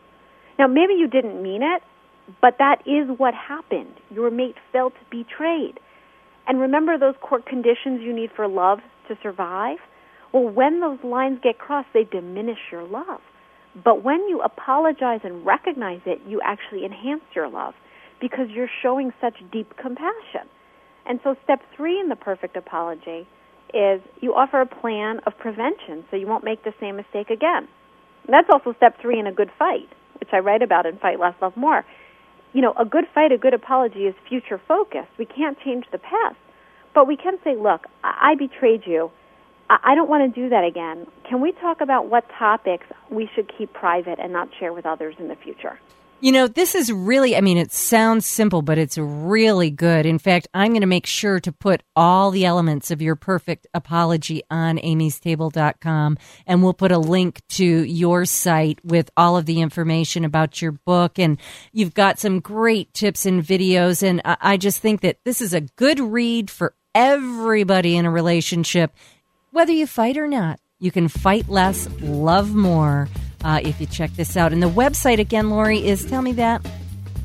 Now, 0.58 0.68
maybe 0.68 0.94
you 0.94 1.08
didn't 1.08 1.41
mean 1.41 1.63
it, 1.63 1.82
but 2.42 2.58
that 2.60 2.82
is 2.86 3.18
what 3.18 3.34
happened. 3.34 3.94
Your 4.10 4.30
mate 4.32 4.56
felt 4.72 4.94
betrayed. 5.10 5.80
And 6.48 6.60
remember 6.60 6.98
those 6.98 7.16
core 7.22 7.42
conditions 7.42 8.02
you 8.02 8.14
need 8.14 8.32
for 8.36 8.48
love 8.48 8.80
to 9.08 9.18
survive? 9.22 9.78
Well, 10.34 10.48
when 10.48 10.80
those 10.80 11.00
lines 11.04 11.40
get 11.44 11.58
crossed, 11.58 11.90
they 11.94 12.04
diminish 12.04 12.60
your 12.72 12.84
love. 12.84 13.22
But 13.84 14.04
when 14.04 14.28
you 14.28 14.42
apologize 14.42 15.22
and 15.24 15.46
recognize 15.46 16.02
it, 16.06 16.22
you 16.28 16.42
actually 16.44 16.86
enhance 16.86 17.22
your 17.36 17.50
love 17.50 17.74
because 18.20 18.48
you're 18.50 18.70
showing 18.82 19.12
such 19.22 19.36
deep 19.52 19.76
compassion. 19.78 20.50
And 21.06 21.20
so, 21.24 21.36
step 21.44 21.62
three 21.76 22.00
in 22.00 22.10
the 22.10 22.16
perfect 22.16 22.56
apology 22.56 23.28
is 23.74 24.02
you 24.22 24.34
offer 24.34 24.62
a 24.62 24.66
plan 24.66 25.20
of 25.26 25.38
prevention 25.38 26.04
so 26.10 26.18
you 26.18 26.28
won't 26.28 26.44
make 26.44 26.64
the 26.64 26.74
same 26.80 26.96
mistake 26.96 27.30
again. 27.30 27.68
And 28.26 28.34
that's 28.34 28.50
also 28.52 28.74
step 28.78 29.00
three 29.02 29.20
in 29.20 29.28
a 29.28 29.32
good 29.32 29.50
fight, 29.58 29.90
which 30.20 30.30
I 30.34 30.40
write 30.40 30.62
about 30.62 30.86
in 30.86 30.98
Fight 30.98 31.20
Less, 31.20 31.36
Love 31.42 31.56
More. 31.56 31.86
You 32.53 32.62
know, 32.62 32.74
a 32.77 32.86
good 32.86 33.06
fight, 33.13 33.32
a 33.32 33.38
good 33.38 33.53
apology 33.53 34.08
is 34.08 34.15
future 34.27 34.60
focused. 34.68 35.10
We 35.18 35.25
can't 35.25 35.60
change 35.60 35.86
the 35.91 36.00
past, 36.00 36.38
but 36.94 37.08
we 37.08 37.15
can 37.15 37.38
say, 37.44 37.56
look, 37.56 37.86
I, 38.03 38.32
I 38.32 38.36
betrayed 38.36 38.86
you. 38.86 39.12
I-, 39.70 39.79
I 39.84 39.96
don't 39.96 40.10
want 40.10 40.34
to 40.34 40.41
do 40.41 40.50
that 40.50 40.63
again. 40.63 41.06
Can 41.27 41.41
we 41.41 41.51
talk 41.51 41.82
about 41.82 42.08
what 42.08 42.27
topics 42.38 42.88
we 43.10 43.29
should 43.36 43.51
keep 43.56 43.74
private 43.74 44.20
and 44.20 44.34
not 44.34 44.50
share 44.60 44.74
with 44.74 44.86
others 44.86 45.15
in 45.20 45.27
the 45.27 45.36
future? 45.36 45.79
You 46.22 46.34
know, 46.34 46.48
this 46.50 46.76
is 46.76 46.92
really, 46.92 47.38
I 47.38 47.42
mean, 47.42 47.58
it 47.58 47.72
sounds 47.72 48.26
simple, 48.26 48.62
but 48.62 48.78
it's 48.78 48.98
really 48.98 49.70
good. 49.70 50.06
In 50.06 50.20
fact, 50.20 50.50
I'm 50.54 50.72
going 50.72 50.82
to 50.82 50.88
make 50.88 51.06
sure 51.06 51.40
to 51.40 51.52
put 51.54 51.82
all 51.96 52.30
the 52.30 52.44
elements 52.44 52.92
of 52.92 53.02
your 53.02 53.16
perfect 53.16 53.68
apology 53.74 54.44
on 54.52 54.80
amystable.com. 54.80 56.18
And 56.46 56.62
we'll 56.62 56.74
put 56.74 56.92
a 56.92 56.98
link 56.98 57.42
to 57.52 57.64
your 57.64 58.26
site 58.26 58.84
with 58.84 59.10
all 59.16 59.38
of 59.38 59.46
the 59.46 59.62
information 59.62 60.26
about 60.26 60.62
your 60.62 60.74
book. 60.74 61.18
And 61.18 61.40
you've 61.72 61.94
got 61.94 62.20
some 62.20 62.42
great 62.42 62.94
tips 62.94 63.26
and 63.26 63.42
videos. 63.42 64.04
And 64.04 64.22
I 64.26 64.58
just 64.58 64.80
think 64.80 65.00
that 65.02 65.20
this 65.24 65.40
is 65.40 65.54
a 65.54 65.62
good 65.62 66.02
read 66.02 66.52
for 66.52 66.76
everybody 66.94 67.96
in 67.96 68.06
a 68.06 68.12
relationship, 68.12 68.94
whether 69.52 69.72
you 69.72 69.88
fight 69.88 70.18
or 70.18 70.28
not. 70.28 70.60
You 70.80 70.92
can 70.92 71.08
fight 71.08 71.48
less, 71.48 71.88
love 72.02 72.54
more 72.54 73.08
uh, 73.43 73.60
if 73.63 73.79
you 73.79 73.88
check 73.88 74.12
this 74.12 74.36
out. 74.38 74.53
And 74.53 74.62
the 74.62 74.69
website 74.69 75.19
again, 75.19 75.50
Laurie, 75.50 75.86
is 75.86 76.05
tell 76.05 76.22
me 76.22 76.34
that. 76.34 76.65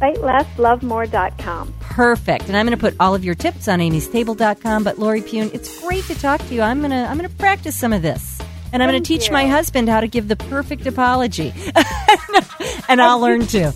FightLessLoveMore.com. 0.01 1.75
Perfect. 1.81 2.47
And 2.49 2.57
I'm 2.57 2.67
going 2.67 2.77
to 2.77 2.81
put 2.81 2.95
all 3.01 3.15
of 3.15 3.25
your 3.25 3.35
tips 3.35 3.69
on 3.69 3.81
Amy's 3.81 4.09
amystable.com. 4.09 4.85
But 4.85 4.99
Laurie 4.99 5.23
Puhn, 5.23 5.51
it's 5.53 5.81
great 5.81 6.05
to 6.05 6.15
talk 6.19 6.41
to 6.49 6.55
you. 6.55 6.63
I'm 6.63 6.81
going 6.81 6.91
to 6.91 6.97
I'm 6.97 7.17
going 7.17 7.29
to 7.29 7.37
practice 7.37 7.77
some 7.77 7.93
of 7.93 8.03
this. 8.03 8.41
And 8.73 8.83
I'm 8.83 8.91
going 8.91 9.01
to 9.01 9.07
teach 9.07 9.29
you. 9.29 9.33
my 9.33 9.47
husband 9.47 9.89
how 9.89 10.01
to 10.01 10.09
give 10.09 10.27
the 10.27 10.35
perfect 10.35 10.85
apology. 10.87 11.55
and 12.89 13.01
I'll 13.01 13.21
learn 13.21 13.47
too. 13.47 13.71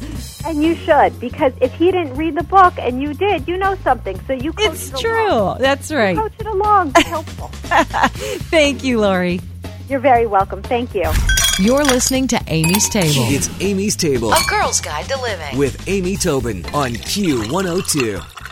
And 0.45 0.65
you 0.65 0.75
should, 0.75 1.21
because 1.21 1.53
if 1.61 1.73
he 1.75 1.93
didn't 1.93 2.17
read 2.17 2.35
the 2.35 2.43
book 2.43 2.75
and 2.79 3.01
you 3.01 3.15
did, 3.15 3.47
you 3.47 3.57
know 3.59 3.77
something. 3.85 4.19
So 4.27 4.33
you 4.33 4.53
coach 4.53 4.73
It's 4.73 4.89
it 4.91 4.99
true. 4.99 5.29
Along. 5.29 5.59
That's 5.59 5.93
right. 5.93 6.17
Coach 6.17 6.33
it 6.41 6.47
along. 6.47 6.95
Helpful. 6.97 7.49
Thank 8.51 8.83
you, 8.83 8.99
Laurie. 8.99 9.41
You're 9.89 10.01
very 10.01 10.27
welcome. 10.27 10.63
Thank 10.63 10.97
you. 10.97 11.13
You're 11.61 11.85
listening 11.85 12.29
to 12.29 12.41
Amy's 12.47 12.89
Table. 12.89 13.27
It's 13.27 13.51
Amy's 13.61 13.97
Table 13.97 14.33
A 14.33 14.41
girl's 14.49 14.81
guide 14.81 15.07
to 15.09 15.21
living. 15.21 15.59
with 15.59 15.89
Amy 15.89 16.17
Tobin 16.17 16.65
on 16.67 16.93
Q102. 16.93 18.48